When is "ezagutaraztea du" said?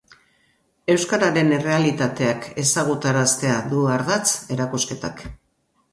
2.63-3.85